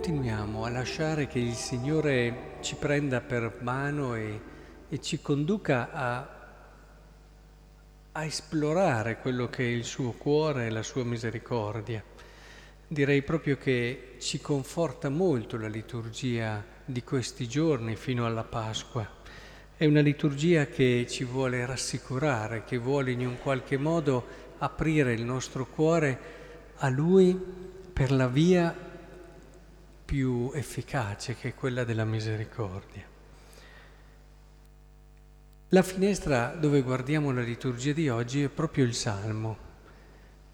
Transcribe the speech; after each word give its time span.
continuiamo 0.00 0.64
a 0.64 0.70
lasciare 0.70 1.26
che 1.26 1.38
il 1.38 1.52
Signore 1.52 2.56
ci 2.62 2.74
prenda 2.74 3.20
per 3.20 3.58
mano 3.60 4.14
e, 4.14 4.40
e 4.88 4.98
ci 4.98 5.20
conduca 5.20 5.92
a, 5.92 6.28
a 8.12 8.24
esplorare 8.24 9.18
quello 9.18 9.50
che 9.50 9.62
è 9.62 9.68
il 9.68 9.84
suo 9.84 10.12
cuore 10.12 10.64
e 10.64 10.70
la 10.70 10.82
sua 10.82 11.04
misericordia. 11.04 12.02
Direi 12.88 13.20
proprio 13.20 13.58
che 13.58 14.14
ci 14.20 14.40
conforta 14.40 15.10
molto 15.10 15.58
la 15.58 15.68
liturgia 15.68 16.64
di 16.82 17.04
questi 17.04 17.46
giorni 17.46 17.94
fino 17.94 18.24
alla 18.24 18.44
Pasqua. 18.44 19.06
È 19.76 19.84
una 19.84 20.00
liturgia 20.00 20.64
che 20.64 21.04
ci 21.10 21.24
vuole 21.24 21.66
rassicurare, 21.66 22.64
che 22.64 22.78
vuole 22.78 23.10
in 23.10 23.26
un 23.26 23.36
qualche 23.38 23.76
modo 23.76 24.24
aprire 24.56 25.12
il 25.12 25.24
nostro 25.24 25.66
cuore 25.66 26.18
a 26.76 26.88
Lui 26.88 27.38
per 27.92 28.12
la 28.12 28.28
via 28.28 28.88
più 30.10 30.50
efficace 30.54 31.36
che 31.36 31.54
quella 31.54 31.84
della 31.84 32.04
misericordia. 32.04 33.04
La 35.68 35.82
finestra 35.82 36.48
dove 36.48 36.82
guardiamo 36.82 37.30
la 37.30 37.42
liturgia 37.42 37.92
di 37.92 38.08
oggi 38.08 38.42
è 38.42 38.48
proprio 38.48 38.84
il 38.84 38.94
Salmo. 38.94 39.56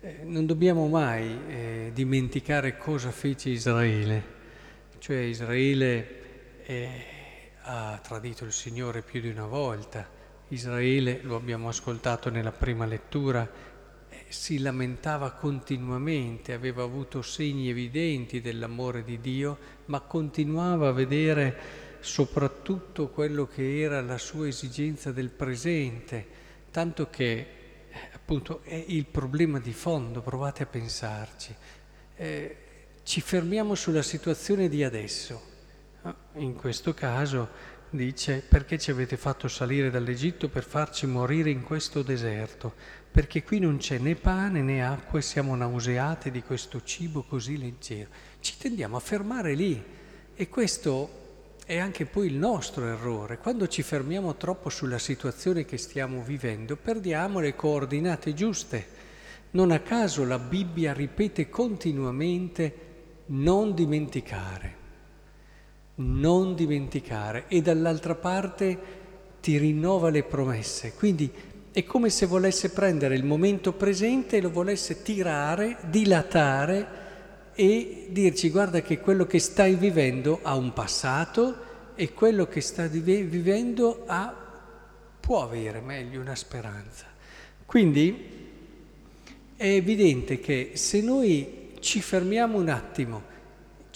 Eh, 0.01 0.19
non 0.24 0.45
dobbiamo 0.45 0.88
mai 0.88 1.38
eh, 1.48 1.91
dimenticare 1.95 2.77
cosa 2.77 3.10
fece 3.10 3.48
Israele, 3.48 4.24
cioè 4.98 5.16
Israele 5.21 6.60
eh, 6.66 6.91
ha 7.63 7.98
tradito 8.02 8.45
il 8.45 8.52
Signore 8.52 9.01
più 9.01 9.23
di 9.23 9.30
una 9.30 9.46
volta, 9.46 10.07
Israele, 10.48 11.20
lo 11.23 11.35
abbiamo 11.35 11.68
ascoltato 11.68 12.29
nella 12.29 12.52
prima 12.52 12.85
lettura, 12.85 13.48
si 14.29 14.59
lamentava 14.59 15.32
continuamente, 15.32 16.52
aveva 16.52 16.82
avuto 16.82 17.23
segni 17.23 17.68
evidenti 17.68 18.40
dell'amore 18.40 19.04
di 19.04 19.21
Dio, 19.21 19.59
ma 19.87 20.01
continuava 20.01 20.88
a 20.88 20.93
vedere 20.93 21.85
soprattutto 22.01 23.09
quello 23.09 23.46
che 23.46 23.80
era 23.80 24.01
la 24.01 24.18
sua 24.18 24.48
esigenza 24.48 25.13
del 25.13 25.30
presente, 25.30 26.26
tanto 26.71 27.09
che 27.10 27.46
appunto 28.13 28.60
è 28.63 28.85
il 28.88 29.07
problema 29.07 29.59
di 29.59 29.73
fondo, 29.73 30.20
provate 30.20 30.63
a 30.63 30.66
pensarci. 30.66 31.54
Eh, 32.16 32.57
ci 33.02 33.20
fermiamo 33.20 33.74
sulla 33.74 34.02
situazione 34.02 34.68
di 34.68 34.82
adesso. 34.82 35.54
Ah, 36.02 36.15
in 36.35 36.54
questo 36.54 36.95
caso 36.95 37.48
dice 37.90 38.42
perché 38.46 38.79
ci 38.79 38.90
avete 38.90 39.16
fatto 39.16 39.48
salire 39.48 39.90
dall'Egitto 39.90 40.48
per 40.48 40.65
farci 40.65 41.06
morire 41.06 41.51
in 41.51 41.62
questo 41.62 42.02
deserto? 42.02 42.74
Perché 43.10 43.42
qui 43.42 43.59
non 43.59 43.79
c'è 43.79 43.98
né 43.98 44.15
pane 44.15 44.60
né 44.60 44.84
acqua 44.84 45.18
e 45.18 45.23
siamo 45.23 45.54
nauseati 45.54 46.30
di 46.30 46.42
questo 46.42 46.82
cibo 46.82 47.23
così 47.23 47.57
leggero. 47.57 48.10
Ci 48.40 48.57
tendiamo 48.59 48.96
a 48.96 49.01
fermare 49.01 49.54
lì 49.54 49.82
e 50.34 50.48
questo 50.48 51.24
è 51.66 51.79
anche 51.79 52.07
poi 52.07 52.29
il 52.29 52.34
nostro 52.34 52.87
errore. 52.87 53.38
Quando 53.38 53.66
ci 53.66 53.82
fermiamo 53.82 54.37
troppo 54.37 54.68
sulla 54.68 54.98
situazione 54.98 55.64
che 55.64 55.79
stiamo 55.79 56.23
vivendo, 56.23 56.76
perdiamo 56.76 57.40
le 57.40 57.57
coordinate 57.57 58.34
giuste. 58.34 58.87
Non 59.51 59.70
a 59.70 59.80
caso 59.80 60.24
la 60.24 60.38
Bibbia 60.38 60.92
ripete 60.92 61.48
continuamente 61.48 62.84
non 63.26 63.74
dimenticare, 63.74 64.76
non 65.97 66.55
dimenticare 66.55 67.44
e 67.49 67.62
dall'altra 67.62 68.15
parte 68.15 68.78
ti 69.41 69.59
rinnova 69.59 70.10
le 70.10 70.25
promesse. 70.25 70.94
Quindi 70.94 71.31
è 71.70 71.84
come 71.84 72.10
se 72.10 72.26
volesse 72.26 72.70
prendere 72.70 73.15
il 73.15 73.25
momento 73.25 73.72
presente 73.72 74.37
e 74.37 74.41
lo 74.41 74.50
volesse 74.50 75.03
tirare, 75.03 75.76
dilatare 75.88 77.04
e 77.54 78.09
dirci 78.10 78.50
guarda 78.50 78.82
che 78.82 78.98
quello 78.98 79.26
che 79.26 79.38
stai 79.38 79.75
vivendo 79.75 80.41
ha 80.43 80.56
un 80.56 80.72
passato 80.72 81.65
e 81.94 82.12
quello 82.12 82.47
che 82.47 82.60
stai 82.60 82.88
vivendo 82.88 84.04
ha, 84.06 84.34
può 85.20 85.43
avere 85.43 85.81
meglio 85.81 86.20
una 86.20 86.34
speranza. 86.34 87.06
Quindi 87.65 88.34
è 89.56 89.66
evidente 89.66 90.38
che 90.38 90.72
se 90.75 91.00
noi 91.00 91.72
ci 91.81 92.00
fermiamo 92.00 92.59
un 92.59 92.69
attimo, 92.69 93.34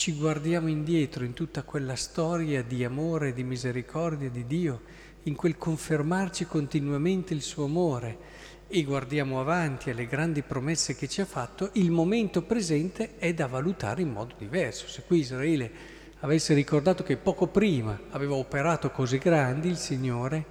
ci 0.00 0.14
guardiamo 0.14 0.68
indietro 0.68 1.24
in 1.24 1.34
tutta 1.34 1.62
quella 1.62 1.94
storia 1.94 2.62
di 2.62 2.84
amore 2.84 3.34
di 3.34 3.44
misericordia 3.44 4.30
di 4.30 4.46
Dio, 4.46 4.80
in 5.24 5.34
quel 5.34 5.58
confermarci 5.58 6.46
continuamente 6.46 7.34
il 7.34 7.42
suo 7.42 7.64
amore, 7.64 8.16
e 8.66 8.82
guardiamo 8.82 9.40
avanti 9.40 9.90
alle 9.90 10.06
grandi 10.06 10.40
promesse 10.40 10.96
che 10.96 11.06
ci 11.06 11.20
ha 11.20 11.26
fatto, 11.26 11.68
il 11.74 11.90
momento 11.90 12.40
presente 12.40 13.18
è 13.18 13.34
da 13.34 13.46
valutare 13.46 14.00
in 14.00 14.10
modo 14.10 14.34
diverso. 14.38 14.88
Se 14.88 15.02
qui 15.06 15.18
Israele 15.18 15.70
avesse 16.20 16.54
ricordato 16.54 17.02
che 17.02 17.18
poco 17.18 17.48
prima 17.48 18.00
aveva 18.08 18.36
operato 18.36 18.90
cose 18.90 19.18
grandi 19.18 19.68
il 19.68 19.76
Signore, 19.76 20.44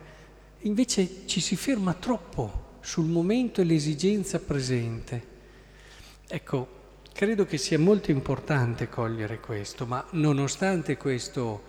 invece 0.59 1.25
ci 1.25 1.41
si 1.41 1.55
ferma 1.55 1.95
troppo 1.95 2.77
sul 2.81 3.07
momento 3.07 3.61
e 3.61 3.63
l'esigenza 3.63 4.37
presente. 4.37 5.23
Ecco, 6.27 6.77
credo 7.19 7.46
che 7.46 7.57
sia 7.57 7.78
molto 7.78 8.12
importante 8.12 8.88
cogliere 8.88 9.41
questo, 9.41 9.85
ma 9.85 10.06
nonostante 10.12 10.96
questo 10.96 11.63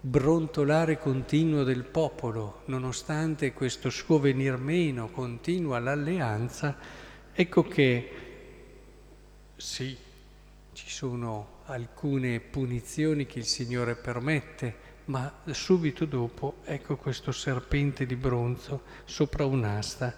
brontolare 0.00 0.96
continuo 0.96 1.64
del 1.64 1.82
popolo, 1.82 2.60
nonostante 2.66 3.52
questo 3.52 3.90
suo 3.90 4.20
venir 4.20 4.58
meno 4.58 5.10
continuo 5.10 5.74
all'alleanza, 5.74 6.76
ecco 7.32 7.64
che 7.64 8.10
sì, 9.56 9.96
ci 10.72 10.88
sono 10.88 11.62
alcune 11.64 12.38
punizioni 12.38 13.26
che 13.26 13.40
il 13.40 13.46
Signore 13.46 13.96
permette, 13.96 14.76
ma 15.06 15.40
subito 15.50 16.04
dopo 16.04 16.58
ecco 16.62 16.94
questo 16.94 17.32
serpente 17.32 18.06
di 18.06 18.14
bronzo 18.14 18.82
sopra 19.04 19.44
un'asta 19.46 20.14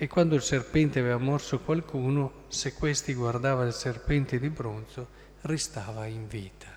e 0.00 0.06
quando 0.06 0.36
il 0.36 0.42
serpente 0.42 1.00
aveva 1.00 1.18
morso 1.18 1.58
qualcuno, 1.58 2.44
se 2.46 2.72
questi 2.72 3.14
guardava 3.14 3.64
il 3.64 3.72
serpente 3.72 4.38
di 4.38 4.48
bronzo, 4.48 5.08
restava 5.40 6.06
in 6.06 6.28
vita. 6.28 6.68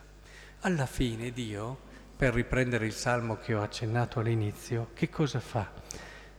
Alla 0.62 0.88
fine 0.88 1.32
Dio 1.32 1.90
per 2.18 2.34
riprendere 2.34 2.88
il 2.88 2.94
salmo 2.94 3.38
che 3.38 3.54
ho 3.54 3.62
accennato 3.62 4.20
all'inizio, 4.20 4.90
che 4.96 5.10
cosa 5.10 5.40
fa? 5.40 5.72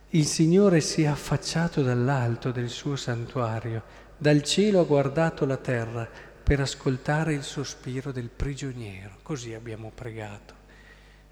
Il 0.09 0.25
Signore 0.25 0.81
si 0.81 1.03
è 1.03 1.05
affacciato 1.05 1.81
dall'alto 1.81 2.51
del 2.51 2.69
suo 2.69 2.97
santuario, 2.97 3.83
dal 4.17 4.43
cielo 4.43 4.81
ha 4.81 4.85
guardato 4.85 5.45
la 5.45 5.57
terra 5.57 6.05
per 6.43 6.59
ascoltare 6.59 7.33
il 7.33 7.43
sospiro 7.43 8.11
del 8.11 8.29
prigioniero. 8.29 9.19
Così 9.23 9.53
abbiamo 9.53 9.89
pregato. 9.95 10.62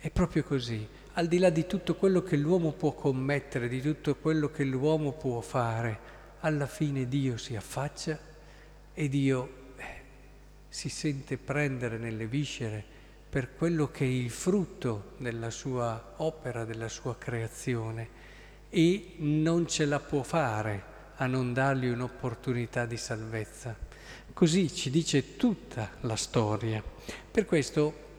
È 0.04 0.10
proprio 0.10 0.44
così, 0.44 0.84
al 1.14 1.28
di 1.28 1.38
là 1.38 1.52
di 1.52 1.68
tutto 1.68 1.94
quello 1.94 2.24
che 2.24 2.36
l'uomo 2.36 2.72
può 2.72 2.94
commettere, 2.94 3.68
di 3.68 3.82
tutto 3.82 4.16
quello 4.16 4.50
che 4.50 4.64
l'uomo 4.64 5.12
può 5.12 5.42
fare, 5.42 6.00
alla 6.40 6.66
fine 6.66 7.08
Dio 7.08 7.38
si 7.38 7.56
affaccia 7.56 8.18
e 8.96 9.08
Dio 9.10 9.50
eh, 9.76 9.84
si 10.68 10.90
sente 10.90 11.38
prendere 11.38 12.00
nelle 12.00 12.26
viscere 12.26 12.84
per 13.30 13.54
quello 13.54 13.92
che 13.92 14.04
è 14.04 14.08
il 14.08 14.32
frutto 14.32 15.12
della 15.18 15.52
sua 15.52 16.14
opera, 16.18 16.66
della 16.66 16.90
sua 16.90 17.16
creazione 17.16 18.10
e 18.72 19.14
non 19.18 19.68
ce 19.68 19.86
la 19.86 20.00
può 20.00 20.24
fare 20.24 20.84
a 21.18 21.28
non 21.28 21.54
dargli 21.54 21.86
un'opportunità 21.86 22.88
di 22.88 22.98
salvezza. 22.98 23.78
Così 24.34 24.74
ci 24.74 24.90
dice 24.90 25.36
tutta 25.36 25.92
la 26.00 26.16
storia. 26.16 26.84
Per 27.30 27.46
questo 27.46 28.10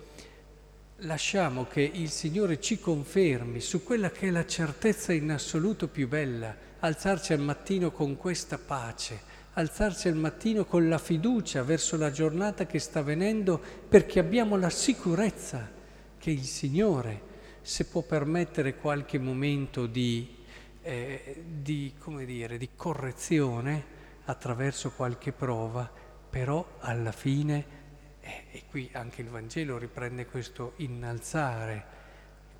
lasciamo 1.03 1.67
che 1.67 1.81
il 1.81 2.11
Signore 2.11 2.61
ci 2.61 2.79
confermi 2.79 3.61
su 3.61 3.83
quella 3.83 4.11
che 4.11 4.29
è 4.29 4.31
la 4.31 4.47
certezza 4.47 5.13
in 5.13 5.31
assoluto 5.31 5.89
più 5.89 6.09
bella, 6.09 6.55
alzarci 6.79 7.33
al 7.33 7.41
mattino 7.41 7.91
con 7.91 8.17
questa 8.17 8.59
pace, 8.59 9.21
alzarsi 9.55 10.09
al 10.09 10.15
mattino 10.15 10.65
con 10.65 10.89
la 10.89 10.99
fiducia 10.99 11.63
verso 11.63 11.97
la 11.97 12.11
giornata 12.11 12.67
che 12.67 12.79
sta 12.79 13.03
venendo 13.03 13.61
perché 13.89 14.19
abbiamo 14.19 14.57
la 14.57 14.71
sicurezza 14.71 15.71
che 16.19 16.31
il 16.31 16.45
Signore, 16.45 17.31
se 17.63 17.87
può 17.87 18.03
permettere 18.03 18.77
qualche 18.77 19.19
momento 19.19 19.87
di, 19.87 20.37
eh, 20.83 21.43
di, 21.45 21.93
dire, 22.25 22.59
di 22.59 22.69
correzione 22.77 24.01
attraverso 24.25 24.93
qualche 24.93 25.33
prova, 25.33 25.91
però 26.31 26.77
alla 26.79 27.13
fine, 27.13 27.81
e 28.23 28.63
qui 28.71 28.89
anche 28.93 29.21
il 29.21 29.29
Vangelo 29.29 29.79
riprende 29.79 30.27
questo 30.27 30.73
innalzare 30.77 32.01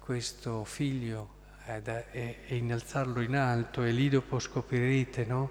questo 0.03 0.65
figlio 0.65 1.41
eh, 1.67 1.81
e, 2.11 2.37
e 2.47 2.57
innalzarlo 2.57 3.21
in 3.21 3.37
alto 3.37 3.85
e 3.85 3.93
lì 3.93 4.09
dopo 4.09 4.41
scoprirete, 4.41 5.25
no? 5.25 5.51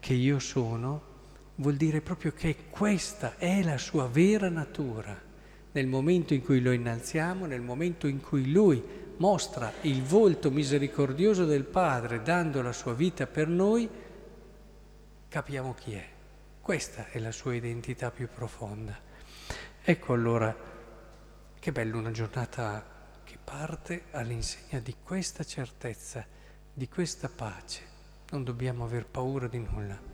che 0.00 0.14
io 0.14 0.40
sono, 0.40 1.12
vuol 1.56 1.76
dire 1.76 2.00
proprio 2.00 2.32
che 2.32 2.56
questa 2.70 3.36
è 3.38 3.62
la 3.62 3.78
sua 3.78 4.08
vera 4.08 4.48
natura. 4.48 5.16
Nel 5.72 5.86
momento 5.86 6.34
in 6.34 6.42
cui 6.42 6.60
lo 6.60 6.72
innalziamo, 6.72 7.46
nel 7.46 7.60
momento 7.60 8.06
in 8.08 8.20
cui 8.20 8.50
lui 8.50 8.82
mostra 9.16 9.72
il 9.82 10.02
volto 10.02 10.50
misericordioso 10.50 11.44
del 11.44 11.64
Padre 11.64 12.22
dando 12.22 12.62
la 12.62 12.72
sua 12.72 12.94
vita 12.94 13.26
per 13.26 13.46
noi, 13.46 13.88
capiamo 15.28 15.74
chi 15.74 15.94
è. 15.94 16.06
Questa 16.60 17.08
è 17.10 17.18
la 17.20 17.32
sua 17.32 17.54
identità 17.54 18.10
più 18.10 18.28
profonda. 18.32 19.12
Ecco 19.86 20.14
allora 20.14 20.56
che 21.60 21.70
bello 21.70 21.98
una 21.98 22.10
giornata 22.10 23.20
che 23.22 23.36
parte 23.36 24.04
all'insegna 24.12 24.80
di 24.80 24.96
questa 25.02 25.44
certezza, 25.44 26.24
di 26.72 26.88
questa 26.88 27.28
pace. 27.28 27.82
Non 28.30 28.44
dobbiamo 28.44 28.84
aver 28.84 29.04
paura 29.04 29.46
di 29.46 29.58
nulla. 29.58 30.13